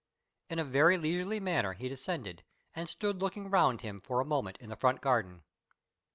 In 0.49 0.57
a 0.57 0.63
very 0.65 0.97
leisurely 0.97 1.39
manner 1.39 1.73
he 1.73 1.87
descended 1.87 2.43
and 2.75 2.89
stood 2.89 3.21
looking 3.21 3.45
around 3.45 3.81
him 3.81 3.99
for 3.99 4.19
a 4.19 4.25
moment 4.25 4.57
in 4.59 4.71
the 4.71 4.75
front 4.75 4.99
garden. 4.99 5.43